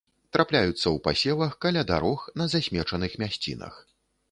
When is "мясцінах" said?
3.27-3.81